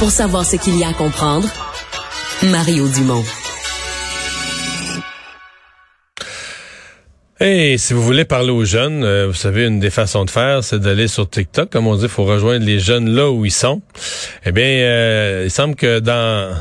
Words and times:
Pour 0.00 0.10
savoir 0.10 0.46
ce 0.46 0.56
qu'il 0.56 0.78
y 0.78 0.82
a 0.82 0.88
à 0.88 0.92
comprendre, 0.94 1.46
Mario 2.44 2.88
Dumont. 2.88 3.22
Et 7.38 7.76
si 7.76 7.92
vous 7.92 8.02
voulez 8.02 8.24
parler 8.24 8.48
aux 8.48 8.64
jeunes, 8.64 9.04
euh, 9.04 9.26
vous 9.26 9.34
savez, 9.34 9.66
une 9.66 9.78
des 9.78 9.90
façons 9.90 10.24
de 10.24 10.30
faire, 10.30 10.64
c'est 10.64 10.78
d'aller 10.78 11.06
sur 11.06 11.28
TikTok. 11.28 11.68
Comme 11.68 11.86
on 11.86 11.96
dit, 11.96 12.04
il 12.04 12.08
faut 12.08 12.24
rejoindre 12.24 12.64
les 12.64 12.78
jeunes 12.78 13.10
là 13.10 13.30
où 13.30 13.44
ils 13.44 13.50
sont. 13.50 13.82
Eh 14.46 14.52
bien, 14.52 14.64
euh, 14.64 15.42
il 15.44 15.50
semble 15.50 15.74
que 15.74 15.98
dans 15.98 16.56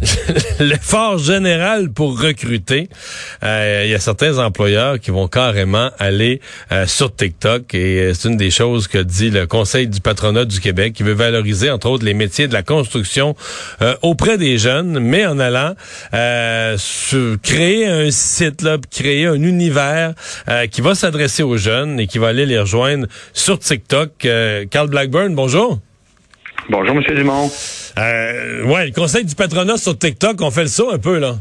l'effort 0.60 1.18
général 1.18 1.90
pour 1.90 2.20
recruter, 2.20 2.88
euh, 3.42 3.82
il 3.84 3.90
y 3.90 3.94
a 3.94 3.98
certains 3.98 4.38
employeurs 4.38 5.00
qui 5.00 5.10
vont 5.10 5.28
carrément 5.28 5.90
aller 5.98 6.40
euh, 6.72 6.86
sur 6.86 7.14
TikTok 7.14 7.74
et 7.74 8.00
euh, 8.00 8.14
c'est 8.14 8.28
une 8.28 8.36
des 8.36 8.50
choses 8.50 8.86
que 8.86 8.98
dit 8.98 9.30
le 9.30 9.46
Conseil 9.46 9.88
du 9.88 10.00
patronat 10.00 10.44
du 10.44 10.60
Québec 10.60 10.92
qui 10.92 11.02
veut 11.02 11.14
valoriser 11.14 11.70
entre 11.70 11.88
autres 11.88 12.04
les 12.04 12.14
métiers 12.14 12.48
de 12.48 12.52
la 12.52 12.62
construction 12.62 13.34
auprès 14.02 14.38
des 14.38 14.58
jeunes, 14.58 14.98
mais 14.98 15.26
en 15.26 15.38
allant 15.38 15.74
créer 17.42 17.86
un 17.86 18.10
site 18.10 18.62
là, 18.62 18.76
créer 18.90 19.26
un 19.26 19.42
univers 19.42 20.14
qui 20.70 20.80
va 20.80 20.94
s'adresser 20.94 21.42
aux 21.42 21.56
jeunes 21.56 21.98
et 22.00 22.06
qui 22.06 22.18
va 22.18 22.28
aller 22.28 22.46
les 22.46 22.58
rejoindre 22.58 23.06
sur 23.32 23.58
TikTok. 23.58 24.26
Carl 24.70 24.88
Blackburn, 24.88 25.34
bonjour. 25.34 25.80
Bonjour, 26.68 26.96
M. 26.96 27.02
Dumont. 27.16 27.48
Euh, 27.98 28.64
ouais, 28.66 28.86
le 28.86 28.92
conseil 28.92 29.24
du 29.24 29.34
patronat 29.34 29.76
sur 29.76 29.98
TikTok, 29.98 30.40
on 30.42 30.50
fait 30.50 30.62
le 30.62 30.68
saut 30.68 30.90
un 30.90 30.98
peu, 30.98 31.18
là. 31.18 31.34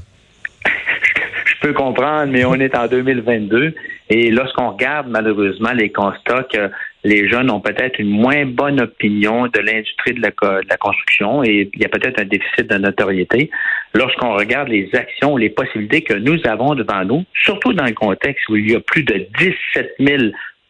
Je 0.66 1.68
peux 1.68 1.74
comprendre, 1.74 2.32
mais 2.32 2.46
on 2.46 2.54
est 2.56 2.76
en 2.76 2.88
2022 2.88 3.74
et 4.10 4.32
lorsqu'on 4.32 4.72
regarde 4.72 5.08
malheureusement 5.10 5.74
les 5.74 5.92
constats 5.92 6.44
que 6.44 6.70
les 7.04 7.28
jeunes 7.30 7.50
ont 7.52 7.60
peut-être 7.60 8.00
une 8.00 8.10
moins 8.10 8.46
bonne 8.46 8.80
opinion 8.80 9.48
de 9.48 9.60
l'industrie 9.60 10.14
de 10.14 10.22
la, 10.22 10.30
de 10.30 10.70
la 10.70 10.78
construction 10.78 11.44
et 11.44 11.70
il 11.74 11.82
y 11.82 11.86
a 11.86 11.90
peut-être 11.90 12.22
un 12.22 12.26
déficit 12.26 12.70
de 12.70 12.78
notoriété. 12.78 13.50
Lorsqu'on 13.94 14.34
regarde 14.34 14.70
les 14.70 14.90
actions, 14.94 15.36
les 15.36 15.50
possibilités 15.50 16.02
que 16.02 16.14
nous 16.14 16.40
avons 16.46 16.76
devant 16.76 17.04
nous, 17.04 17.24
surtout 17.34 17.74
dans 17.74 17.86
le 17.86 17.94
contexte 17.94 18.48
où 18.50 18.56
il 18.56 18.72
y 18.72 18.76
a 18.76 18.80
plus 18.80 19.04
de 19.04 19.28
17 19.40 19.96
000 20.00 20.24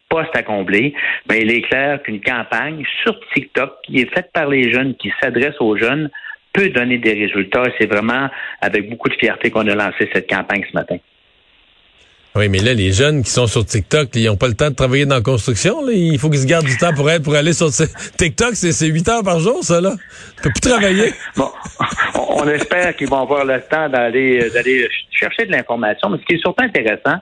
poste 0.08 0.34
à 0.34 0.42
combler, 0.42 0.94
mais 1.28 1.40
il 1.40 1.50
est 1.50 1.62
clair 1.62 2.02
qu'une 2.02 2.20
campagne 2.20 2.84
sur 3.02 3.18
TikTok 3.34 3.72
qui 3.84 4.00
est 4.00 4.14
faite 4.14 4.30
par 4.32 4.48
les 4.48 4.72
jeunes, 4.72 4.94
qui 4.96 5.12
s'adresse 5.20 5.54
aux 5.60 5.76
jeunes, 5.76 6.10
peut 6.52 6.70
donner 6.70 6.98
des 6.98 7.12
résultats. 7.12 7.64
C'est 7.78 7.86
vraiment 7.86 8.28
avec 8.60 8.88
beaucoup 8.88 9.08
de 9.08 9.14
fierté 9.14 9.50
qu'on 9.50 9.66
a 9.66 9.74
lancé 9.74 10.08
cette 10.12 10.28
campagne 10.28 10.64
ce 10.68 10.74
matin. 10.74 10.96
Oui, 12.36 12.48
mais 12.48 12.58
là, 12.58 12.72
les 12.72 12.92
jeunes 12.92 13.24
qui 13.24 13.30
sont 13.30 13.46
sur 13.46 13.64
TikTok, 13.64 14.10
ils 14.14 14.26
n'ont 14.26 14.36
pas 14.36 14.46
le 14.46 14.54
temps 14.54 14.70
de 14.70 14.74
travailler 14.74 15.06
dans 15.06 15.16
la 15.16 15.22
construction. 15.22 15.88
Il 15.88 16.18
faut 16.18 16.30
qu'ils 16.30 16.40
se 16.40 16.46
gardent 16.46 16.66
du 16.66 16.76
temps 16.76 16.92
pour 16.94 17.10
être, 17.10 17.24
pour 17.24 17.34
aller 17.34 17.52
sur 17.52 17.68
TikTok. 18.16 18.54
C'est 18.54 18.86
8 18.86 19.08
heures 19.08 19.22
par 19.24 19.40
jour, 19.40 19.64
ça, 19.64 19.80
là. 19.80 19.94
Tu 20.36 20.42
peux 20.42 20.50
plus 20.50 20.70
travailler. 20.70 21.12
bon, 21.36 21.50
on 22.28 22.46
espère 22.48 22.94
qu'ils 22.94 23.08
vont 23.08 23.22
avoir 23.22 23.44
le 23.44 23.60
temps 23.62 23.88
d'aller 23.88 24.50
d'aller 24.50 24.88
chercher 25.10 25.46
de 25.46 25.52
l'information. 25.52 26.10
Mais 26.10 26.18
ce 26.18 26.24
qui 26.26 26.34
est 26.34 26.38
surtout 26.38 26.62
intéressant, 26.62 27.18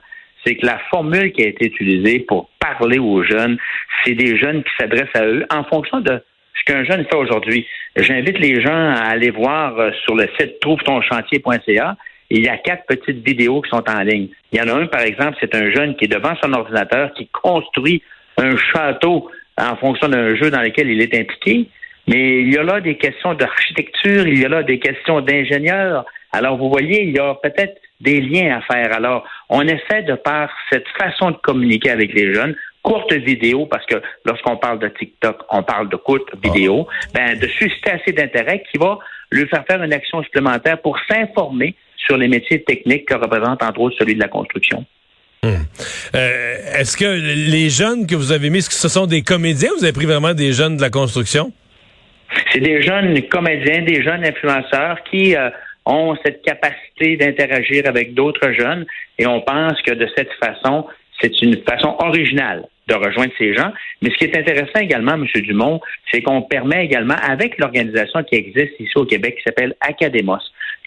c'est 0.47 0.55
que 0.55 0.65
la 0.65 0.79
formule 0.89 1.31
qui 1.33 1.43
a 1.43 1.47
été 1.47 1.65
utilisée 1.65 2.19
pour 2.19 2.49
parler 2.59 2.99
aux 2.99 3.21
jeunes, 3.23 3.57
c'est 4.03 4.13
des 4.13 4.37
jeunes 4.37 4.63
qui 4.63 4.71
s'adressent 4.79 5.15
à 5.15 5.25
eux 5.25 5.45
en 5.51 5.63
fonction 5.65 5.99
de 5.99 6.21
ce 6.55 6.63
qu'un 6.65 6.85
jeune 6.85 7.05
fait 7.05 7.15
aujourd'hui. 7.15 7.67
J'invite 7.97 8.39
les 8.39 8.61
gens 8.61 8.71
à 8.71 9.09
aller 9.09 9.29
voir 9.29 9.77
euh, 9.77 9.91
sur 10.05 10.15
le 10.15 10.27
site 10.39 10.59
trouve-ton-chantier.ca. 10.61 11.97
Il 12.29 12.45
y 12.45 12.47
a 12.47 12.57
quatre 12.57 12.85
petites 12.87 13.25
vidéos 13.25 13.61
qui 13.61 13.69
sont 13.69 13.83
en 13.89 14.01
ligne. 14.03 14.29
Il 14.51 14.59
y 14.59 14.61
en 14.61 14.67
a 14.69 14.79
un, 14.79 14.87
par 14.87 15.01
exemple, 15.01 15.37
c'est 15.39 15.53
un 15.53 15.71
jeune 15.71 15.95
qui 15.95 16.05
est 16.05 16.13
devant 16.13 16.35
son 16.41 16.53
ordinateur, 16.53 17.11
qui 17.13 17.27
construit 17.27 18.01
un 18.37 18.55
château 18.55 19.29
en 19.57 19.75
fonction 19.75 20.07
d'un 20.07 20.35
jeu 20.35 20.49
dans 20.49 20.61
lequel 20.61 20.89
il 20.89 21.01
est 21.01 21.13
impliqué. 21.13 21.67
Mais 22.07 22.41
il 22.41 22.53
y 22.53 22.57
a 22.57 22.63
là 22.63 22.79
des 22.79 22.95
questions 22.95 23.33
d'architecture, 23.33 24.27
il 24.27 24.39
y 24.39 24.45
a 24.45 24.49
là 24.49 24.63
des 24.63 24.79
questions 24.79 25.19
d'ingénieur. 25.21 26.05
Alors, 26.31 26.57
vous 26.57 26.69
voyez, 26.69 27.03
il 27.03 27.15
y 27.15 27.19
a 27.19 27.35
peut-être 27.35 27.79
des 28.01 28.21
liens 28.21 28.57
à 28.57 28.61
faire. 28.61 28.93
Alors, 28.93 29.23
on 29.49 29.61
essaie 29.61 30.03
de 30.03 30.15
par 30.15 30.49
cette 30.71 30.87
façon 30.97 31.31
de 31.31 31.37
communiquer 31.37 31.89
avec 31.89 32.13
les 32.13 32.33
jeunes, 32.33 32.55
courte 32.83 33.13
vidéo, 33.13 33.65
parce 33.65 33.85
que 33.85 33.95
lorsqu'on 34.25 34.57
parle 34.57 34.79
de 34.79 34.87
TikTok, 34.87 35.37
on 35.49 35.63
parle 35.63 35.89
de 35.89 35.95
courte 35.95 36.29
vidéo, 36.43 36.87
ah. 36.89 37.07
ben, 37.13 37.39
de 37.39 37.47
susciter 37.47 37.91
assez 37.91 38.11
d'intérêt 38.11 38.63
qui 38.71 38.77
va 38.77 38.99
lui 39.31 39.47
faire 39.47 39.65
faire 39.65 39.83
une 39.83 39.93
action 39.93 40.23
supplémentaire 40.23 40.81
pour 40.81 40.97
s'informer 41.09 41.75
sur 41.97 42.17
les 42.17 42.27
métiers 42.27 42.63
techniques 42.63 43.05
que 43.05 43.15
représente 43.15 43.61
entre 43.63 43.81
autres 43.81 43.97
celui 43.99 44.15
de 44.15 44.21
la 44.21 44.29
construction. 44.29 44.85
Hmm. 45.43 45.49
Euh, 46.15 46.79
est-ce 46.79 46.97
que 46.97 47.05
les 47.05 47.69
jeunes 47.69 48.07
que 48.07 48.15
vous 48.15 48.31
avez 48.31 48.49
mis, 48.49 48.59
que 48.59 48.73
ce 48.73 48.89
sont 48.89 49.05
des 49.05 49.21
comédiens 49.21 49.69
ou 49.75 49.79
vous 49.79 49.83
avez 49.83 49.93
pris 49.93 50.05
vraiment 50.05 50.33
des 50.33 50.53
jeunes 50.53 50.77
de 50.77 50.81
la 50.81 50.89
construction? 50.89 51.51
C'est 52.51 52.59
des 52.59 52.81
jeunes 52.81 53.21
comédiens, 53.29 53.83
des 53.83 54.01
jeunes 54.01 54.25
influenceurs 54.25 54.97
qui 55.09 55.35
euh, 55.35 55.49
ont 55.87 56.15
cette 56.23 56.41
capacité 56.43 57.17
d'interagir 57.17 57.83
avec 57.85 58.13
d'autres 58.13 58.51
jeunes 58.51 58.85
et 59.17 59.25
on 59.25 59.41
pense 59.41 59.81
que 59.81 59.93
de 59.93 60.07
cette 60.15 60.31
façon, 60.33 60.85
c'est 61.21 61.41
une 61.41 61.57
façon 61.63 61.95
originale 61.99 62.65
de 62.87 62.95
rejoindre 62.95 63.31
ces 63.37 63.53
gens. 63.53 63.71
Mais 64.01 64.09
ce 64.11 64.17
qui 64.17 64.25
est 64.25 64.37
intéressant 64.37 64.79
également, 64.79 65.13
M. 65.13 65.25
Dumont, 65.41 65.81
c'est 66.11 66.21
qu'on 66.21 66.41
permet 66.41 66.85
également, 66.85 67.15
avec 67.15 67.57
l'organisation 67.57 68.23
qui 68.23 68.35
existe 68.35 68.79
ici 68.79 68.91
au 68.95 69.05
Québec, 69.05 69.35
qui 69.37 69.43
s'appelle 69.43 69.75
Academos, 69.81 70.39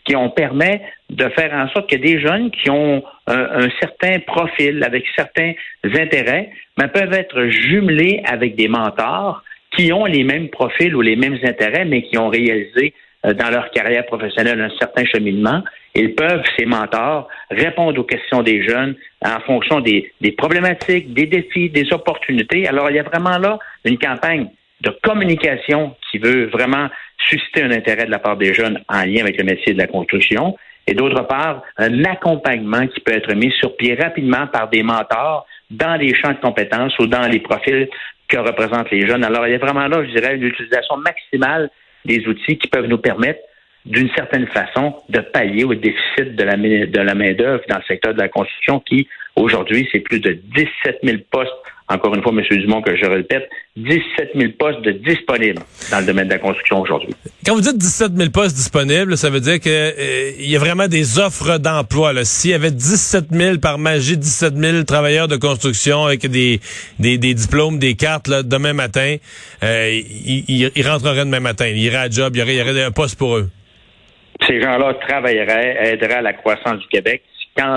qui 0.05 0.16
on 0.16 0.31
permet 0.31 0.81
de 1.10 1.28
faire 1.31 1.53
en 1.53 1.69
sorte 1.71 1.91
que 1.91 1.97
des 1.97 2.21
jeunes 2.21 2.50
qui 2.50 2.71
ont 2.71 3.03
un, 3.27 3.69
certain 3.81 4.19
profil, 4.21 4.83
avec 4.84 5.05
certains 5.15 5.53
intérêts, 5.84 6.50
ben, 6.77 6.89
peuvent 6.89 7.12
être 7.12 7.47
jumelés 7.49 8.22
avec 8.25 8.56
des 8.56 8.69
mentors 8.69 9.43
qui 9.77 9.93
ont 9.93 10.05
les 10.05 10.25
mêmes 10.25 10.49
profils 10.49 10.94
ou 10.94 11.00
les 11.00 11.16
mêmes 11.16 11.39
intérêts, 11.44 11.84
mais 11.84 12.03
qui 12.03 12.19
ont 12.19 12.28
réalisé 12.28 12.94
dans 13.25 13.50
leur 13.50 13.70
carrière 13.70 14.06
professionnelle 14.06 14.60
un 14.60 14.70
certain 14.78 15.04
cheminement. 15.04 15.62
Ils 15.94 16.14
peuvent, 16.14 16.42
ces 16.58 16.66
mentors, 16.66 17.28
répondre 17.50 18.00
aux 18.00 18.04
questions 18.04 18.42
des 18.42 18.62
jeunes 18.62 18.94
en 19.25 19.41
fonction 19.41 19.81
des, 19.81 20.12
des 20.20 20.32
problématiques, 20.32 21.12
des 21.12 21.26
défis, 21.26 21.69
des 21.69 21.92
opportunités. 21.92 22.66
Alors, 22.66 22.91
il 22.91 22.97
y 22.97 22.98
a 22.98 23.03
vraiment 23.03 23.38
là 23.38 23.59
une 23.84 23.98
campagne 23.98 24.48
de 24.80 24.91
communication 25.03 25.94
qui 26.10 26.19
veut 26.19 26.47
vraiment 26.47 26.88
susciter 27.28 27.62
un 27.62 27.70
intérêt 27.70 28.06
de 28.06 28.10
la 28.10 28.19
part 28.19 28.36
des 28.36 28.54
jeunes 28.54 28.80
en 28.88 29.04
lien 29.04 29.22
avec 29.22 29.36
le 29.36 29.44
métier 29.44 29.75
de 29.75 29.78
la 29.78 29.86
construction. 29.86 30.56
Et 30.86 30.94
d'autre 30.94 31.22
part, 31.26 31.62
un 31.76 32.04
accompagnement 32.04 32.86
qui 32.86 33.00
peut 33.00 33.12
être 33.12 33.34
mis 33.34 33.53
sur 33.53 33.76
pied 33.76 33.94
rapidement 33.94 34.47
par 34.47 34.70
des 34.70 34.82
mentors 34.82 35.47
dans 35.70 35.97
les 35.97 36.14
champs 36.14 36.32
de 36.32 36.41
compétences 36.41 36.98
ou 36.98 37.06
dans 37.06 37.28
les 37.28 37.41
profils 37.41 37.88
que 38.28 38.38
représentent 38.38 38.91
les 38.91 39.06
jeunes. 39.06 39.25
Alors, 39.25 39.47
il 39.47 39.53
y 39.53 39.54
a 39.54 39.59
vraiment 39.59 39.86
là, 39.86 40.03
je 40.04 40.10
dirais, 40.10 40.36
une 40.36 40.44
utilisation 40.44 40.97
maximale 40.97 41.70
des 42.05 42.27
outils 42.27 42.59
qui 42.59 42.69
peuvent 42.69 42.87
nous 42.87 42.99
permettre 42.99 43.41
d'une 43.87 44.11
certaine 44.11 44.47
façon 44.47 44.94
de 45.09 45.21
pallier 45.21 45.65
au 45.65 45.75
déficit 45.75 46.37
de 46.37 46.43
la, 46.43 46.56
main-d'œuvre 47.15 47.62
dans 47.69 47.78
le 47.78 47.84
secteur 47.88 48.12
de 48.15 48.19
la 48.19 48.28
construction 48.28 48.81
qui, 48.81 49.09
aujourd'hui, 49.37 49.88
c'est 49.91 50.00
plus 50.00 50.21
de 50.21 50.33
17 50.33 51.00
000 51.03 51.19
postes 51.31 51.53
encore 51.91 52.15
une 52.15 52.23
fois, 52.23 52.33
M. 52.33 52.41
Dumont, 52.61 52.83
que 52.83 52.97
je 52.97 53.05
répète, 53.05 53.51
17 53.77 54.31
000 54.37 54.53
postes 54.56 54.81
de 54.83 54.93
disponibles 54.93 55.61
dans 55.91 55.99
le 55.99 56.06
domaine 56.06 56.28
de 56.28 56.34
la 56.34 56.39
construction 56.39 56.81
aujourd'hui. 56.81 57.15
Quand 57.45 57.55
vous 57.55 57.61
dites 57.61 57.77
17 57.77 58.12
000 58.17 58.31
postes 58.31 58.55
disponibles, 58.55 59.17
ça 59.17 59.28
veut 59.28 59.41
dire 59.41 59.59
qu'il 59.59 59.73
euh, 59.73 60.31
y 60.39 60.55
a 60.55 60.59
vraiment 60.61 60.87
des 60.87 61.19
offres 61.19 61.59
d'emploi. 61.59 62.12
S'il 62.25 62.53
y 62.53 62.55
avait 62.55 62.71
17 62.71 63.31
000 63.33 63.59
par 63.59 63.78
magie, 63.78 64.17
17 64.17 64.55
000 64.55 64.84
travailleurs 64.84 65.27
de 65.27 65.37
construction 65.37 66.05
avec 66.05 66.27
des, 66.28 66.61
des, 67.01 67.19
diplômes, 67.19 67.81
des 67.81 67.97
cartes 67.97 68.28
là, 68.28 68.45
demain 68.45 68.72
matin, 68.72 69.17
euh, 69.65 70.01
ils, 70.25 70.71
rentreraient 70.87 71.25
demain 71.25 71.41
matin. 71.41 71.67
Ils 71.67 71.78
iraient 71.78 71.97
à 71.97 72.09
job, 72.09 72.37
il 72.37 72.39
y 72.39 72.43
aurait, 72.43 72.55
il 72.55 72.59
y 72.59 72.62
aurait 72.62 72.84
un 72.84 72.93
poste 72.93 73.19
pour 73.19 73.37
eux. 73.37 73.51
Ces 74.47 74.62
gens-là 74.62 74.95
travailleraient, 75.07 75.93
aideraient 75.93 76.15
à 76.15 76.22
la 76.22 76.34
croissance 76.34 76.78
du 76.78 76.87
Québec 76.87 77.22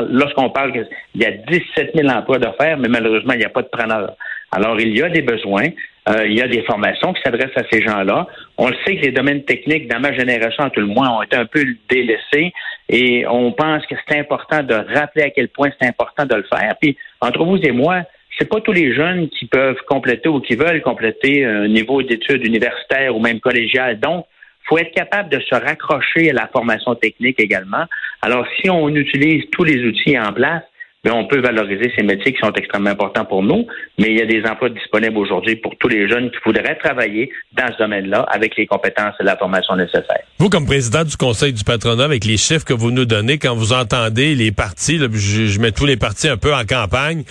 lorsqu'on 0.10 0.50
parle 0.50 0.72
qu'il 0.72 0.88
y 1.16 1.26
a 1.26 1.32
17 1.32 1.92
000 1.96 2.08
emplois 2.10 2.40
d'affaires, 2.40 2.78
mais 2.78 2.88
malheureusement, 2.88 3.34
il 3.34 3.40
n'y 3.40 3.46
a 3.46 3.50
pas 3.50 3.62
de 3.62 3.70
preneurs. 3.70 4.16
Alors, 4.52 4.80
il 4.80 4.98
y 4.98 5.02
a 5.02 5.10
des 5.10 5.22
besoins. 5.22 5.70
Euh, 6.10 6.28
il 6.28 6.34
y 6.34 6.42
a 6.42 6.48
des 6.48 6.64
formations 6.64 7.14
qui 7.14 7.22
s'adressent 7.22 7.56
à 7.56 7.64
ces 7.72 7.82
gens-là. 7.82 8.28
On 8.58 8.68
le 8.68 8.76
sait 8.86 8.98
que 8.98 9.04
les 9.04 9.12
domaines 9.12 9.44
techniques, 9.46 9.88
dans 9.88 10.02
ma 10.02 10.14
génération, 10.14 10.70
tout 10.70 10.82
le 10.82 10.88
moins, 10.88 11.18
ont 11.18 11.22
été 11.22 11.38
un 11.38 11.46
peu 11.46 11.64
délaissés 11.90 12.52
et 12.90 13.26
on 13.28 13.54
pense 13.54 13.86
que 13.86 13.96
c'est 14.08 14.20
important 14.20 14.64
de 14.64 14.74
rappeler 14.74 15.24
à 15.24 15.30
quel 15.30 15.48
point 15.48 15.70
c'est 15.80 15.88
important 15.88 16.26
de 16.26 16.36
le 16.36 16.44
faire. 16.44 16.76
Puis, 16.82 16.98
entre 17.22 17.44
vous 17.46 17.58
et 17.58 17.72
moi, 17.72 18.02
c'est 18.38 18.50
pas 18.50 18.60
tous 18.60 18.74
les 18.74 18.94
jeunes 18.94 19.30
qui 19.30 19.46
peuvent 19.46 19.80
compléter 19.88 20.28
ou 20.28 20.42
qui 20.42 20.56
veulent 20.56 20.82
compléter 20.82 21.46
un 21.46 21.68
niveau 21.70 22.04
d'études 22.04 22.46
universitaires 22.46 23.16
ou 23.16 23.20
même 23.20 23.40
collégiales. 23.40 24.00
Donc, 24.00 24.26
faut 24.66 24.78
être 24.78 24.94
capable 24.94 25.30
de 25.30 25.40
se 25.40 25.56
raccrocher 25.56 26.30
à 26.30 26.34
la 26.34 26.48
formation 26.48 26.96
technique 26.96 27.40
également. 27.40 27.86
Alors, 28.22 28.46
si 28.60 28.70
on 28.70 28.90
utilise 28.90 29.44
tous 29.52 29.64
les 29.64 29.84
outils 29.84 30.18
en 30.18 30.32
place, 30.34 30.64
mais 31.04 31.12
on 31.12 31.26
peut 31.26 31.42
valoriser 31.42 31.92
ces 31.98 32.04
métiers 32.04 32.34
qui 32.34 32.40
sont 32.40 32.54
extrêmement 32.54 32.92
importants 32.92 33.26
pour 33.26 33.44
nous. 33.44 33.68
Mais 34.00 34.08
il 34.10 34.18
y 34.18 34.22
a 34.22 34.26
des 34.26 34.44
emplois 34.50 34.70
disponibles 34.70 35.18
aujourd'hui 35.18 35.58
pour 35.58 35.76
tous 35.78 35.90
les 35.90 36.08
jeunes 36.08 36.32
qui 36.32 36.38
voudraient 36.46 36.78
travailler 36.78 37.30
dans 37.58 37.72
ce 37.74 37.78
domaine-là 37.78 38.26
avec 38.32 38.56
les 38.56 38.66
compétences 38.66 39.14
et 39.20 39.24
la 39.24 39.36
formation 39.36 39.76
nécessaires. 39.76 40.24
Vous, 40.40 40.50
comme 40.50 40.66
président 40.66 41.04
du 41.04 41.18
Conseil 41.18 41.52
du 41.52 41.64
patronat, 41.64 42.06
avec 42.06 42.24
les 42.24 42.38
chiffres 42.38 42.66
que 42.66 42.74
vous 42.74 42.92
nous 42.92 43.06
donnez, 43.06 43.38
quand 43.38 43.54
vous 43.54 43.74
entendez 43.74 44.34
les 44.36 44.52
partis, 44.52 44.98
je, 44.98 45.60
mets 45.60 45.72
tous 45.72 45.86
les 45.86 45.98
partis 45.98 46.30
un 46.30 46.38
peu 46.38 46.54
en 46.54 46.64
campagne, 46.64 47.24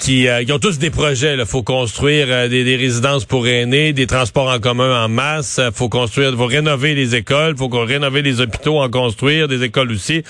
qui, 0.00 0.26
euh, 0.26 0.44
ont 0.50 0.58
tous 0.58 0.78
des 0.78 0.90
projets. 0.90 1.36
Il 1.36 1.46
faut 1.46 1.62
construire 1.62 2.26
euh, 2.28 2.48
des, 2.48 2.76
résidences 2.76 3.24
pour 3.24 3.46
aînés, 3.46 3.92
des 3.92 4.06
transports 4.06 4.50
en 4.50 4.58
commun 4.58 5.04
en 5.04 5.08
masse, 5.08 5.60
il 5.62 5.72
faut 5.72 5.88
construire, 5.88 6.34
faut 6.34 6.46
rénover 6.46 6.94
les 6.94 7.14
écoles, 7.14 7.56
faut 7.56 7.68
rénover 7.68 8.22
les 8.22 8.40
hôpitaux, 8.40 8.80
en 8.80 8.90
construire, 8.90 9.46
des 9.46 9.62
écoles 9.62 9.92
aussi. 9.92 10.22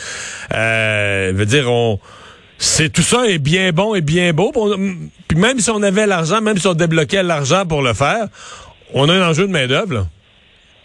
Euh, 0.55 1.33
veut 1.35 1.47
dire, 1.47 1.71
on 1.71 1.99
c'est 2.63 2.93
tout 2.93 3.03
ça 3.03 3.27
est 3.27 3.43
bien 3.43 3.71
bon 3.71 3.95
et 3.95 4.01
bien 4.01 4.33
beau. 4.33 4.53
Puis 4.53 5.37
même 5.37 5.59
si 5.59 5.69
on 5.71 5.83
avait 5.83 6.07
l'argent, 6.07 6.41
même 6.41 6.57
si 6.57 6.67
on 6.69 6.75
débloquait 6.75 7.23
l'argent 7.25 7.67
pour 7.67 7.83
le 7.83 7.93
faire, 7.93 8.29
on 8.95 9.09
a 9.09 9.15
un 9.15 9.29
enjeu 9.29 9.49
de 9.49 9.53
main-d'œuvre. 9.53 10.07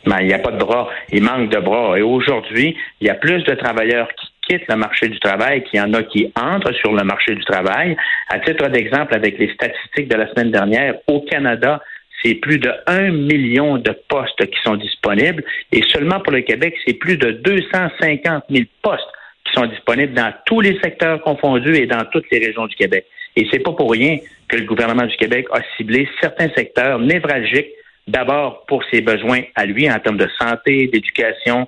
Ben, 0.05 0.17
il 0.21 0.27
n'y 0.27 0.33
a 0.33 0.39
pas 0.39 0.51
de 0.51 0.57
bras. 0.57 0.89
Il 1.11 1.23
manque 1.23 1.49
de 1.49 1.59
bras. 1.59 1.97
Et 1.97 2.01
aujourd'hui, 2.01 2.75
il 2.99 3.07
y 3.07 3.09
a 3.11 3.13
plus 3.13 3.43
de 3.43 3.53
travailleurs 3.53 4.07
qui 4.07 4.27
quittent 4.47 4.67
le 4.69 4.75
marché 4.75 5.07
du 5.07 5.19
travail 5.19 5.63
qu'il 5.65 5.79
y 5.79 5.81
en 5.81 5.93
a 5.93 6.01
qui 6.01 6.31
entrent 6.35 6.73
sur 6.73 6.93
le 6.93 7.03
marché 7.03 7.35
du 7.35 7.43
travail. 7.43 7.95
À 8.29 8.39
titre 8.39 8.69
d'exemple, 8.69 9.13
avec 9.13 9.37
les 9.37 9.53
statistiques 9.53 10.07
de 10.07 10.15
la 10.15 10.27
semaine 10.33 10.51
dernière, 10.51 10.95
au 11.07 11.21
Canada, 11.21 11.81
c'est 12.23 12.35
plus 12.35 12.57
de 12.57 12.71
1 12.87 13.11
million 13.11 13.77
de 13.77 13.95
postes 14.09 14.43
qui 14.45 14.59
sont 14.63 14.77
disponibles. 14.77 15.43
Et 15.71 15.83
seulement 15.93 16.21
pour 16.21 16.33
le 16.33 16.41
Québec, 16.41 16.73
c'est 16.87 16.93
plus 16.93 17.17
de 17.17 17.31
250 17.31 18.45
000 18.49 18.65
postes 18.81 19.03
qui 19.47 19.53
sont 19.53 19.65
disponibles 19.65 20.13
dans 20.13 20.33
tous 20.45 20.61
les 20.61 20.79
secteurs 20.79 21.21
confondus 21.21 21.75
et 21.75 21.85
dans 21.85 22.03
toutes 22.11 22.29
les 22.31 22.39
régions 22.39 22.67
du 22.67 22.75
Québec. 22.75 23.05
Et 23.35 23.47
c'est 23.51 23.59
pas 23.59 23.71
pour 23.71 23.91
rien 23.91 24.17
que 24.47 24.57
le 24.57 24.65
gouvernement 24.65 25.05
du 25.05 25.15
Québec 25.15 25.47
a 25.51 25.59
ciblé 25.75 26.07
certains 26.21 26.49
secteurs 26.55 26.99
névralgiques 26.99 27.69
d'abord 28.07 28.63
pour 28.67 28.83
ses 28.89 29.01
besoins 29.01 29.41
à 29.55 29.65
lui 29.65 29.91
en 29.91 29.99
termes 29.99 30.17
de 30.17 30.29
santé, 30.39 30.87
d'éducation, 30.87 31.67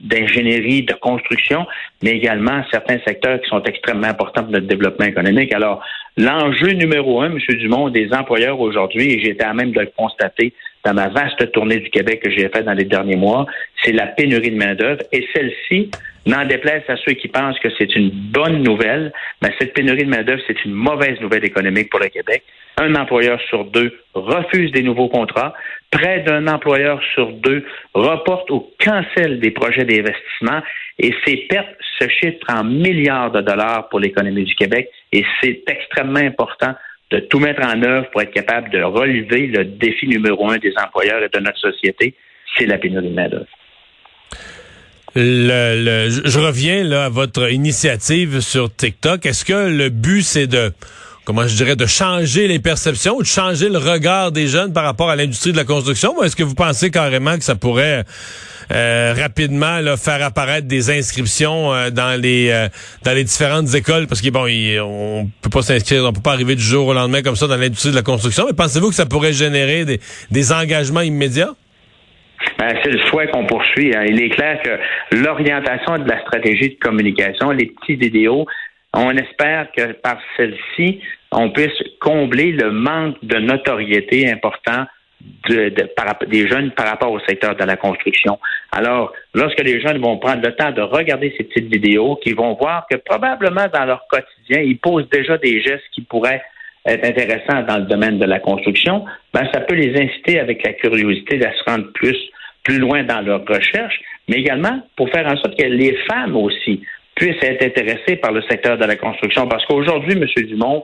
d'ingénierie, 0.00 0.82
de, 0.82 0.92
construction, 0.94 1.66
mais 2.02 2.10
également 2.10 2.62
certains 2.70 2.98
secteurs 3.06 3.40
qui 3.40 3.48
sont 3.48 3.62
extrêmement 3.62 4.08
importants 4.08 4.42
pour 4.42 4.52
notre 4.52 4.66
développement 4.66 5.06
économique. 5.06 5.54
Alors, 5.54 5.82
l'enjeu 6.18 6.72
numéro 6.72 7.22
un, 7.22 7.32
M. 7.32 7.38
Dumont, 7.56 7.88
des 7.88 8.12
employeurs 8.12 8.60
aujourd'hui, 8.60 9.14
et 9.14 9.24
j'étais 9.24 9.44
à 9.44 9.54
même 9.54 9.72
de 9.72 9.80
le 9.80 9.90
constater 9.96 10.52
dans 10.84 10.94
ma 10.94 11.08
vaste 11.08 11.50
tournée 11.52 11.78
du 11.78 11.90
Québec 11.90 12.20
que 12.22 12.30
j'ai 12.30 12.48
faite 12.48 12.64
dans 12.64 12.74
les 12.74 12.84
derniers 12.84 13.16
mois, 13.16 13.46
c'est 13.82 13.92
la 13.92 14.06
pénurie 14.06 14.50
de 14.50 14.56
main-d'œuvre. 14.56 15.02
Et 15.12 15.26
celle-ci, 15.34 15.90
n'en 16.26 16.44
déplaise 16.44 16.82
à 16.88 16.96
ceux 16.96 17.12
qui 17.12 17.28
pensent 17.28 17.58
que 17.60 17.68
c'est 17.78 17.94
une 17.96 18.10
bonne 18.10 18.62
nouvelle, 18.62 19.12
mais 19.42 19.50
cette 19.58 19.72
pénurie 19.72 20.04
de 20.04 20.10
main-d'œuvre, 20.10 20.42
c'est 20.46 20.64
une 20.64 20.72
mauvaise 20.72 21.20
nouvelle 21.20 21.44
économique 21.44 21.90
pour 21.90 22.00
le 22.00 22.08
Québec. 22.08 22.42
Un 22.76 22.94
employeur 22.94 23.40
sur 23.48 23.64
deux 23.64 23.98
refuse 24.14 24.72
des 24.72 24.82
nouveaux 24.82 25.08
contrats. 25.08 25.54
Près 25.90 26.20
d'un 26.20 26.46
employeur 26.46 27.00
sur 27.14 27.32
deux 27.32 27.64
reporte 27.94 28.50
ou 28.50 28.70
cancelle 28.82 29.40
des 29.40 29.50
projets 29.50 29.84
d'investissement. 29.84 30.62
Et 30.98 31.14
ces 31.26 31.36
pertes 31.48 31.76
se 31.98 32.08
chiffrent 32.08 32.46
en 32.48 32.64
milliards 32.64 33.32
de 33.32 33.40
dollars 33.40 33.88
pour 33.88 34.00
l'économie 34.00 34.44
du 34.44 34.54
Québec. 34.54 34.88
Et 35.12 35.24
c'est 35.42 35.62
extrêmement 35.66 36.20
important 36.20 36.74
de 37.10 37.18
tout 37.18 37.40
mettre 37.40 37.62
en 37.66 37.82
œuvre 37.82 38.08
pour 38.10 38.22
être 38.22 38.32
capable 38.32 38.70
de 38.70 38.82
relever 38.82 39.48
le 39.48 39.64
défi 39.64 40.06
numéro 40.06 40.48
un 40.48 40.58
des 40.58 40.72
employeurs 40.78 41.22
et 41.22 41.28
de 41.28 41.40
notre 41.40 41.58
société, 41.58 42.14
c'est 42.56 42.66
la 42.66 42.78
pénurie 42.78 43.08
de 43.08 43.14
main-d'œuvre. 43.14 43.46
Le, 45.16 46.08
je 46.24 46.38
reviens 46.38 46.84
là 46.84 47.06
à 47.06 47.08
votre 47.08 47.50
initiative 47.50 48.40
sur 48.40 48.74
TikTok. 48.74 49.26
Est-ce 49.26 49.44
que 49.44 49.68
le 49.68 49.88
but 49.88 50.22
c'est 50.22 50.46
de 50.46 50.72
comment 51.24 51.48
je 51.48 51.56
dirais 51.56 51.74
de 51.74 51.86
changer 51.86 52.46
les 52.46 52.60
perceptions 52.60 53.16
ou 53.16 53.22
de 53.22 53.26
changer 53.26 53.68
le 53.68 53.78
regard 53.78 54.30
des 54.30 54.46
jeunes 54.46 54.72
par 54.72 54.84
rapport 54.84 55.10
à 55.10 55.16
l'industrie 55.16 55.50
de 55.50 55.56
la 55.56 55.64
construction? 55.64 56.16
Ou 56.18 56.22
est-ce 56.22 56.36
que 56.36 56.44
vous 56.44 56.54
pensez 56.54 56.92
carrément 56.92 57.36
que 57.36 57.42
ça 57.44 57.56
pourrait 57.56 58.04
euh, 58.70 59.14
rapidement 59.18 59.80
faire 59.96 60.22
apparaître 60.22 60.68
des 60.68 60.96
inscriptions 60.96 61.74
euh, 61.74 61.90
dans 61.90 62.20
les 62.20 62.50
euh, 62.50 62.68
dans 63.02 63.12
les 63.12 63.24
différentes 63.24 63.74
écoles? 63.74 64.06
Parce 64.06 64.20
que 64.20 64.30
bon 64.30 64.46
on 64.80 65.28
peut 65.42 65.50
pas 65.50 65.62
s'inscrire 65.62 66.04
on 66.04 66.12
peut 66.12 66.20
pas 66.20 66.34
arriver 66.34 66.54
du 66.54 66.62
jour 66.62 66.86
au 66.86 66.94
lendemain 66.94 67.22
comme 67.22 67.36
ça 67.36 67.48
dans 67.48 67.56
l'industrie 67.56 67.90
de 67.90 67.96
la 67.96 68.02
construction 68.02 68.46
mais 68.46 68.52
pensez-vous 68.52 68.90
que 68.90 68.94
ça 68.94 69.06
pourrait 69.06 69.32
générer 69.32 70.00
des 70.30 70.52
engagements 70.52 71.00
immédiats? 71.00 71.54
Ben, 72.58 72.74
c'est 72.82 72.90
le 72.90 72.98
souhait 73.00 73.28
qu'on 73.28 73.46
poursuit. 73.46 73.94
Hein. 73.94 74.04
Il 74.06 74.22
est 74.22 74.30
clair 74.30 74.60
que 74.62 75.16
l'orientation 75.16 75.98
de 75.98 76.08
la 76.08 76.20
stratégie 76.20 76.70
de 76.70 76.78
communication, 76.78 77.50
les 77.50 77.66
petits 77.66 77.96
vidéos, 77.96 78.46
on 78.92 79.10
espère 79.10 79.70
que 79.76 79.92
par 79.92 80.18
celle-ci, 80.36 81.00
on 81.32 81.50
puisse 81.50 81.82
combler 82.00 82.52
le 82.52 82.70
manque 82.72 83.16
de 83.22 83.38
notoriété 83.38 84.30
important 84.30 84.86
de, 85.48 85.72
des 86.26 86.48
jeunes 86.48 86.70
par 86.72 86.86
rapport 86.86 87.12
au 87.12 87.20
secteur 87.20 87.54
de 87.54 87.64
la 87.64 87.76
construction. 87.76 88.38
Alors, 88.72 89.12
lorsque 89.34 89.60
les 89.60 89.80
jeunes 89.80 89.98
vont 89.98 90.18
prendre 90.18 90.42
le 90.42 90.54
temps 90.54 90.72
de 90.72 90.80
regarder 90.80 91.34
ces 91.36 91.44
petites 91.44 91.72
vidéos, 91.72 92.16
qu'ils 92.16 92.36
vont 92.36 92.54
voir 92.54 92.86
que 92.90 92.96
probablement 92.96 93.66
dans 93.72 93.84
leur 93.84 94.06
quotidien, 94.08 94.62
ils 94.62 94.78
posent 94.78 95.08
déjà 95.10 95.38
des 95.38 95.60
gestes 95.60 95.84
qui 95.92 96.02
pourraient 96.02 96.42
être 96.86 97.04
intéressants 97.04 97.62
dans 97.62 97.78
le 97.78 97.84
domaine 97.84 98.18
de 98.18 98.24
la 98.24 98.40
construction, 98.40 99.04
ben, 99.34 99.48
ça 99.52 99.60
peut 99.60 99.74
les 99.74 100.00
inciter 100.00 100.40
avec 100.40 100.64
la 100.64 100.72
curiosité 100.72 101.44
à 101.44 101.52
se 101.52 101.62
rendre 101.70 101.92
plus, 101.92 102.16
plus 102.64 102.78
loin 102.78 103.04
dans 103.04 103.20
leur 103.20 103.44
recherche, 103.46 104.00
mais 104.28 104.36
également 104.36 104.80
pour 104.96 105.10
faire 105.10 105.26
en 105.26 105.36
sorte 105.36 105.58
que 105.58 105.66
les 105.66 105.96
femmes 106.08 106.36
aussi 106.36 106.82
puissent 107.14 107.42
être 107.42 107.62
intéressées 107.62 108.16
par 108.16 108.32
le 108.32 108.42
secteur 108.42 108.78
de 108.78 108.84
la 108.84 108.96
construction. 108.96 109.46
Parce 109.46 109.64
qu'aujourd'hui, 109.66 110.12
M. 110.12 110.26
Dumont, 110.46 110.82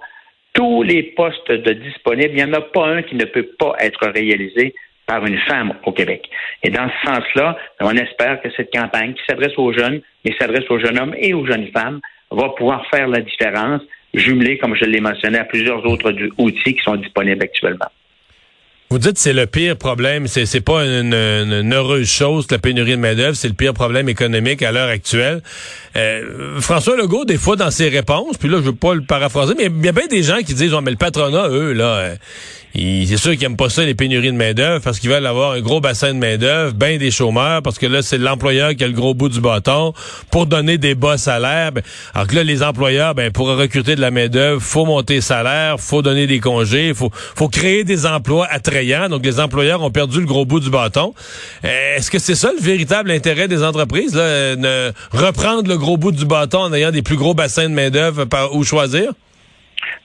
tous 0.53 0.83
les 0.83 1.03
postes 1.03 1.51
de 1.51 1.73
disponibles, 1.73 2.33
il 2.33 2.45
n'y 2.45 2.45
en 2.45 2.53
a 2.53 2.61
pas 2.61 2.87
un 2.89 3.03
qui 3.03 3.15
ne 3.15 3.25
peut 3.25 3.49
pas 3.59 3.75
être 3.81 4.09
réalisé 4.09 4.75
par 5.07 5.25
une 5.25 5.39
femme 5.41 5.75
au 5.85 5.93
Québec. 5.93 6.29
Et 6.63 6.71
dans 6.71 6.89
ce 6.89 7.07
sens-là, 7.07 7.57
on 7.81 7.95
espère 7.95 8.41
que 8.43 8.51
cette 8.57 8.73
campagne 8.73 9.15
qui 9.15 9.23
s'adresse 9.29 9.57
aux 9.57 9.73
jeunes, 9.73 10.01
mais 10.25 10.35
s'adresse 10.39 10.69
aux 10.69 10.79
jeunes 10.79 10.99
hommes 10.99 11.15
et 11.19 11.33
aux 11.33 11.47
jeunes 11.47 11.69
femmes, 11.69 12.01
va 12.31 12.49
pouvoir 12.51 12.85
faire 12.93 13.07
la 13.07 13.21
différence, 13.21 13.83
jumelée, 14.17 14.59
comme 14.59 14.75
je 14.75 14.85
l'ai 14.85 15.01
mentionné, 15.01 15.39
à 15.39 15.45
plusieurs 15.45 15.85
autres 15.87 16.13
outils 16.39 16.75
qui 16.75 16.83
sont 16.83 16.97
disponibles 16.97 17.43
actuellement. 17.43 17.91
Vous 18.89 19.01
dites 19.01 19.19
c'est 19.19 19.33
le 19.33 19.47
pire 19.47 19.77
problème, 19.77 20.29
c'est 20.29 20.47
c'est 20.47 20.61
pas 20.61 20.85
une, 20.85 21.13
heureuse 21.73 22.09
chose 22.09 22.47
la 22.53 22.59
pénurie 22.59 22.93
de 22.93 22.97
main 22.99 23.17
d'œuvre, 23.17 23.35
c'est 23.35 23.49
le 23.49 23.55
pire 23.55 23.75
problème 23.75 24.09
économique 24.09 24.63
à 24.63 24.71
l'heure 24.71 24.89
actuelle. 24.89 25.43
Euh, 25.97 26.61
François 26.61 26.97
Legault, 26.97 27.25
des 27.25 27.37
fois 27.37 27.57
dans 27.57 27.73
ses 27.73 27.89
réponses, 27.89 28.37
puis 28.39 28.49
là 28.49 28.59
je 28.59 28.63
veux 28.63 28.77
pas 28.77 28.95
le 28.95 29.03
paraphraser, 29.03 29.55
mais 29.59 29.65
il 29.65 29.85
y 29.85 29.89
a 29.89 29.93
bien 29.93 30.07
des 30.07 30.23
gens 30.23 30.39
qui 30.39 30.55
disent, 30.55 30.73
oh, 30.73 30.83
mais 30.83 30.93
le 30.93 30.97
patronat, 30.99 31.49
eux 31.49 31.73
là, 31.73 31.85
euh, 31.85 32.15
c'est 32.77 33.17
sûr 33.17 33.33
qu'ils 33.33 33.45
aiment 33.45 33.57
pas 33.57 33.71
ça, 33.71 33.85
les 33.85 33.95
pénuries 33.95 34.33
de 34.33 34.37
main-d'œuvre, 34.37 34.83
parce 34.83 34.99
qu'ils 34.99 35.09
veulent 35.09 35.27
avoir 35.27 35.53
un 35.53 35.61
gros 35.61 35.81
bassin 35.81 36.13
de 36.13 36.19
main-d'œuvre, 36.19 36.75
bien 36.75 36.99
des 36.99 37.11
chômeurs, 37.11 37.63
parce 37.63 37.79
que 37.79 37.87
là, 37.87 38.03
c'est 38.03 38.19
l'employeur 38.19 38.75
qui 38.75 38.85
a 38.85 38.87
le 38.87 38.93
gros 38.93 39.15
bout 39.15 39.31
du 39.31 39.41
bâton 39.41 39.95
pour 40.31 40.47
donner 40.47 40.77
des 40.77 40.95
bas 40.95 41.17
salaires. 41.17 41.73
Ben, 41.73 41.83
alors 42.15 42.27
que 42.27 42.35
là, 42.35 42.45
les 42.45 42.63
employeurs, 42.63 43.15
ben, 43.15 43.31
pour 43.31 43.47
recruter 43.49 43.97
de 43.97 44.01
la 44.01 44.11
main-d'œuvre, 44.11 44.61
faut 44.61 44.85
monter 44.85 45.15
les 45.15 45.21
salaires, 45.23 45.81
faut 45.81 46.03
donner 46.03 46.27
des 46.27 46.41
congés, 46.41 46.93
faut, 46.95 47.11
faut 47.13 47.49
créer 47.49 47.85
des 47.85 48.05
emplois 48.05 48.47
Donc, 49.09 49.25
les 49.25 49.41
employeurs 49.41 49.83
ont 49.83 49.91
perdu 49.91 50.21
le 50.21 50.27
gros 50.27 50.45
bout 50.45 50.61
du 50.61 50.71
bâton. 50.71 51.15
Euh, 51.65 51.97
est-ce 51.97 52.11
que 52.11 52.19
c'est 52.19 52.35
ça 52.35 52.51
le 52.53 52.61
véritable 52.63 53.11
intérêt 53.11 53.49
des 53.49 53.65
entreprises, 53.65 54.13
de 54.13 54.93
reprendre 55.17 55.69
le 55.69 55.79
gros 55.79 55.97
bout 55.97 56.13
du 56.13 56.27
bâton 56.27 56.59
en 56.59 56.73
ayant 56.73 56.91
des 56.91 57.03
plus 57.03 57.17
gros 57.17 57.35
bassins 57.35 57.69
de 57.69 57.75
main-d'œuvre 57.75 58.27
où 58.53 58.65
choisir? 58.65 59.13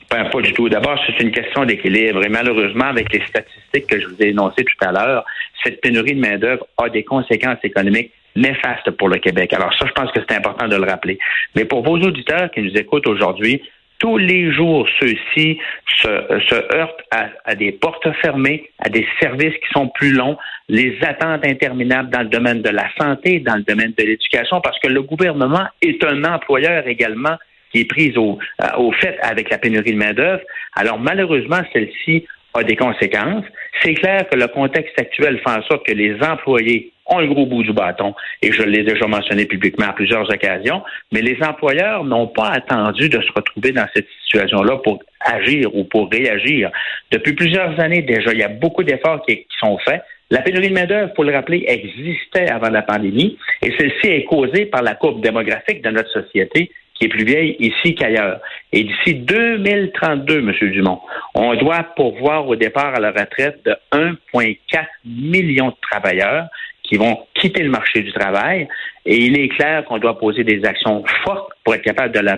Ben, 0.09 0.25
pas 0.25 0.41
du 0.41 0.51
tout. 0.53 0.67
D'abord, 0.67 0.99
c'est 1.07 1.23
une 1.23 1.31
question 1.31 1.63
d'équilibre. 1.65 2.23
Et 2.25 2.29
malheureusement, 2.29 2.85
avec 2.85 3.11
les 3.13 3.21
statistiques 3.25 3.87
que 3.87 3.99
je 3.99 4.07
vous 4.07 4.15
ai 4.19 4.29
énoncées 4.29 4.65
tout 4.65 4.85
à 4.85 4.91
l'heure, 4.91 5.25
cette 5.63 5.79
pénurie 5.79 6.15
de 6.15 6.19
main-d'œuvre 6.19 6.65
a 6.77 6.89
des 6.89 7.03
conséquences 7.03 7.59
économiques 7.63 8.11
néfastes 8.35 8.91
pour 8.91 9.07
le 9.07 9.17
Québec. 9.19 9.53
Alors 9.53 9.73
ça, 9.77 9.85
je 9.87 9.91
pense 9.93 10.11
que 10.11 10.19
c'est 10.27 10.35
important 10.35 10.67
de 10.67 10.75
le 10.75 10.83
rappeler. 10.83 11.17
Mais 11.55 11.65
pour 11.65 11.83
vos 11.83 11.97
auditeurs 11.97 12.51
qui 12.51 12.61
nous 12.61 12.73
écoutent 12.75 13.07
aujourd'hui, 13.07 13.61
tous 14.01 14.17
les 14.17 14.51
jours, 14.51 14.87
ceux-ci 14.99 15.59
se, 15.85 16.07
se, 16.49 16.75
heurtent 16.75 17.03
à, 17.11 17.29
à, 17.45 17.53
des 17.53 17.71
portes 17.71 18.11
fermées, 18.13 18.67
à 18.79 18.89
des 18.89 19.05
services 19.19 19.53
qui 19.53 19.71
sont 19.71 19.89
plus 19.89 20.11
longs, 20.11 20.37
les 20.67 20.97
attentes 21.03 21.45
interminables 21.45 22.09
dans 22.09 22.21
le 22.21 22.29
domaine 22.29 22.63
de 22.63 22.69
la 22.69 22.89
santé, 22.99 23.39
dans 23.39 23.55
le 23.57 23.61
domaine 23.61 23.93
de 23.95 24.03
l'éducation, 24.03 24.59
parce 24.59 24.79
que 24.79 24.87
le 24.87 25.03
gouvernement 25.03 25.67
est 25.83 26.03
un 26.03 26.23
employeur 26.23 26.87
également 26.87 27.37
qui 27.71 27.81
est 27.81 27.85
prise 27.85 28.17
au, 28.17 28.39
euh, 28.63 28.77
au 28.77 28.91
fait 28.91 29.19
avec 29.21 29.51
la 29.51 29.59
pénurie 29.59 29.93
de 29.93 29.97
main-d'œuvre. 29.97 30.41
Alors, 30.75 30.99
malheureusement, 30.99 31.61
celle-ci 31.71 32.25
a 32.55 32.63
des 32.63 32.75
conséquences. 32.75 33.45
C'est 33.83 33.93
clair 33.93 34.27
que 34.27 34.35
le 34.35 34.47
contexte 34.47 34.99
actuel 34.99 35.39
fait 35.45 35.57
en 35.59 35.61
sorte 35.63 35.85
que 35.85 35.93
les 35.93 36.15
employés 36.23 36.91
ont 37.11 37.19
un 37.19 37.27
gros 37.27 37.45
bout 37.45 37.63
du 37.63 37.73
bâton, 37.73 38.15
et 38.41 38.51
je 38.51 38.63
l'ai 38.63 38.83
déjà 38.83 39.07
mentionné 39.07 39.45
publiquement 39.45 39.87
à 39.87 39.93
plusieurs 39.93 40.29
occasions, 40.29 40.81
mais 41.11 41.21
les 41.21 41.37
employeurs 41.43 42.03
n'ont 42.03 42.27
pas 42.27 42.49
attendu 42.49 43.09
de 43.09 43.21
se 43.21 43.31
retrouver 43.35 43.71
dans 43.71 43.85
cette 43.93 44.07
situation-là 44.23 44.77
pour 44.77 44.99
agir 45.19 45.75
ou 45.75 45.83
pour 45.83 46.09
réagir. 46.09 46.71
Depuis 47.11 47.33
plusieurs 47.33 47.79
années 47.79 48.01
déjà, 48.01 48.31
il 48.33 48.39
y 48.39 48.43
a 48.43 48.49
beaucoup 48.49 48.83
d'efforts 48.83 49.23
qui, 49.25 49.37
qui 49.37 49.57
sont 49.59 49.77
faits. 49.79 50.01
La 50.29 50.41
pénurie 50.41 50.69
de 50.69 50.73
main-d'œuvre, 50.73 51.13
pour 51.13 51.25
le 51.25 51.33
rappeler, 51.33 51.65
existait 51.67 52.49
avant 52.49 52.69
la 52.69 52.81
pandémie 52.81 53.37
et 53.61 53.71
celle-ci 53.77 54.07
est 54.07 54.23
causée 54.23 54.65
par 54.65 54.81
la 54.81 54.95
courbe 54.95 55.21
démographique 55.21 55.81
de 55.81 55.89
notre 55.89 56.09
société 56.09 56.71
qui 57.01 57.05
est 57.05 57.09
plus 57.09 57.25
vieille 57.25 57.55
ici 57.59 57.95
qu'ailleurs. 57.95 58.39
Et 58.71 58.83
d'ici 58.83 59.15
2032, 59.15 60.37
M. 60.37 60.53
Dumont, 60.71 61.01
on 61.33 61.55
doit 61.55 61.83
pourvoir 61.95 62.47
au 62.47 62.55
départ 62.55 62.93
à 62.95 62.99
la 62.99 63.09
retraite 63.09 63.59
de 63.65 63.75
1,4 63.91 64.57
million 65.05 65.69
de 65.69 65.75
travailleurs 65.81 66.45
qui 66.91 66.97
vont 66.97 67.19
quitter 67.35 67.63
le 67.63 67.69
marché 67.69 68.01
du 68.01 68.11
travail. 68.11 68.67
Et 69.05 69.15
il 69.15 69.39
est 69.39 69.47
clair 69.47 69.85
qu'on 69.85 69.97
doit 69.97 70.19
poser 70.19 70.43
des 70.43 70.65
actions 70.65 71.03
fortes 71.23 71.49
pour 71.63 71.73
être 71.73 71.83
capable 71.83 72.13
de, 72.13 72.19
la, 72.19 72.37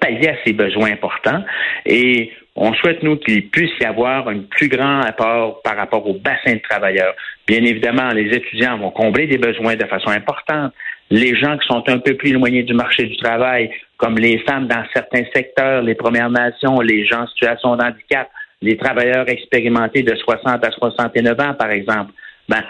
pallier 0.00 0.30
à 0.30 0.36
ces 0.44 0.54
besoins 0.54 0.92
importants. 0.92 1.44
Et 1.84 2.32
on 2.56 2.72
souhaite, 2.72 3.02
nous, 3.02 3.16
qu'il 3.16 3.50
puisse 3.50 3.70
y 3.78 3.84
avoir 3.84 4.26
un 4.28 4.38
plus 4.38 4.68
grand 4.68 5.00
apport 5.00 5.60
par 5.62 5.76
rapport 5.76 6.08
au 6.08 6.14
bassin 6.14 6.54
de 6.54 6.62
travailleurs. 6.66 7.14
Bien 7.46 7.62
évidemment, 7.62 8.08
les 8.08 8.34
étudiants 8.34 8.78
vont 8.78 8.90
combler 8.90 9.26
des 9.26 9.38
besoins 9.38 9.76
de 9.76 9.84
façon 9.84 10.08
importante. 10.08 10.72
Les 11.10 11.36
gens 11.36 11.58
qui 11.58 11.66
sont 11.66 11.86
un 11.88 11.98
peu 11.98 12.14
plus 12.14 12.30
éloignés 12.30 12.62
du 12.62 12.72
marché 12.72 13.04
du 13.04 13.16
travail, 13.18 13.70
comme 13.98 14.16
les 14.16 14.38
femmes 14.38 14.66
dans 14.66 14.84
certains 14.94 15.24
secteurs, 15.34 15.82
les 15.82 15.94
Premières 15.94 16.30
Nations, 16.30 16.80
les 16.80 17.06
gens 17.06 17.22
en 17.22 17.26
situation 17.26 17.76
de 17.76 17.84
handicap, 17.84 18.28
les 18.62 18.78
travailleurs 18.78 19.28
expérimentés 19.28 20.02
de 20.02 20.16
60 20.16 20.64
à 20.64 20.70
69 20.70 21.40
ans, 21.40 21.54
par 21.54 21.70
exemple, 21.70 22.12
ben, 22.48 22.62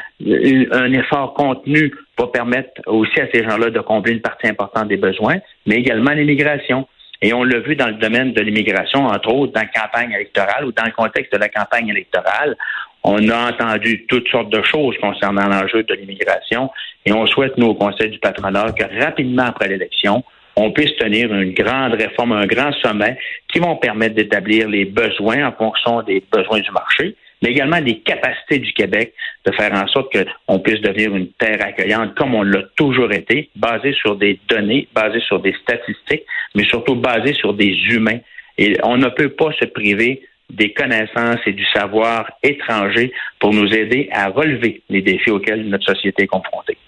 un 0.72 0.92
effort 0.92 1.34
contenu 1.34 1.94
va 2.18 2.26
permettre 2.26 2.70
aussi 2.86 3.20
à 3.20 3.28
ces 3.32 3.44
gens-là 3.44 3.70
de 3.70 3.80
combler 3.80 4.14
une 4.14 4.20
partie 4.20 4.48
importante 4.48 4.88
des 4.88 4.96
besoins, 4.96 5.36
mais 5.66 5.76
également 5.76 6.10
l'immigration. 6.10 6.88
Et 7.20 7.32
on 7.32 7.42
l'a 7.42 7.58
vu 7.60 7.74
dans 7.74 7.88
le 7.88 7.94
domaine 7.94 8.32
de 8.32 8.40
l'immigration, 8.40 9.06
entre 9.06 9.32
autres 9.32 9.52
dans 9.52 9.60
la 9.60 9.66
campagne 9.66 10.12
électorale 10.12 10.64
ou 10.64 10.72
dans 10.72 10.84
le 10.84 10.92
contexte 10.92 11.32
de 11.32 11.38
la 11.38 11.48
campagne 11.48 11.88
électorale. 11.88 12.56
On 13.02 13.28
a 13.28 13.50
entendu 13.50 14.06
toutes 14.06 14.28
sortes 14.28 14.50
de 14.50 14.62
choses 14.62 14.96
concernant 15.00 15.48
l'enjeu 15.48 15.82
de 15.82 15.94
l'immigration 15.94 16.70
et 17.06 17.12
on 17.12 17.26
souhaite, 17.26 17.56
nous, 17.56 17.68
au 17.68 17.74
Conseil 17.74 18.10
du 18.10 18.18
patronat, 18.18 18.72
que 18.72 18.84
rapidement 19.02 19.44
après 19.44 19.68
l'élection, 19.68 20.24
on 20.56 20.72
puisse 20.72 20.94
tenir 20.96 21.32
une 21.32 21.54
grande 21.54 21.94
réforme, 21.94 22.32
un 22.32 22.46
grand 22.46 22.72
sommet 22.84 23.16
qui 23.52 23.60
vont 23.60 23.76
permettre 23.76 24.16
d'établir 24.16 24.68
les 24.68 24.84
besoins 24.84 25.46
en 25.46 25.52
fonction 25.52 26.02
des 26.02 26.22
besoins 26.32 26.60
du 26.60 26.70
marché 26.72 27.16
mais 27.42 27.50
également 27.50 27.80
des 27.80 28.00
capacités 28.00 28.58
du 28.58 28.72
Québec 28.72 29.14
de 29.46 29.52
faire 29.52 29.72
en 29.72 29.86
sorte 29.88 30.12
qu'on 30.12 30.58
puisse 30.58 30.80
devenir 30.80 31.14
une 31.14 31.28
terre 31.32 31.58
accueillante 31.60 32.14
comme 32.14 32.34
on 32.34 32.42
l'a 32.42 32.62
toujours 32.76 33.12
été, 33.12 33.50
basée 33.56 33.92
sur 33.92 34.16
des 34.16 34.38
données, 34.48 34.88
basée 34.94 35.20
sur 35.20 35.40
des 35.40 35.54
statistiques, 35.62 36.24
mais 36.54 36.64
surtout 36.64 36.96
basée 36.96 37.34
sur 37.34 37.54
des 37.54 37.76
humains. 37.90 38.18
Et 38.56 38.76
on 38.82 38.96
ne 38.96 39.08
peut 39.08 39.30
pas 39.30 39.52
se 39.58 39.66
priver 39.66 40.22
des 40.50 40.72
connaissances 40.72 41.40
et 41.46 41.52
du 41.52 41.64
savoir 41.66 42.30
étranger 42.42 43.12
pour 43.38 43.52
nous 43.52 43.72
aider 43.72 44.08
à 44.12 44.28
relever 44.28 44.82
les 44.88 45.02
défis 45.02 45.30
auxquels 45.30 45.68
notre 45.68 45.84
société 45.84 46.24
est 46.24 46.28
confrontée. 46.28 46.78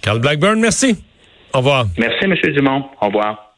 Carl 0.00 0.20
Blackburn, 0.20 0.58
merci. 0.60 0.96
Au 1.52 1.58
revoir. 1.58 1.86
Merci, 1.98 2.24
M. 2.24 2.34
Dumont. 2.54 2.84
Au 3.00 3.06
revoir. 3.06 3.51